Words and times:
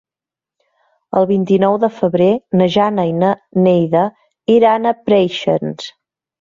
El 1.21 1.27
vint-i-nou 1.31 1.77
de 1.83 1.89
febrer 1.99 2.31
na 2.63 2.69
Jana 2.77 3.07
i 3.11 3.15
na 3.21 3.31
Neida 3.69 4.05
iran 4.59 4.89
a 4.95 4.99
Preixens. 5.07 5.91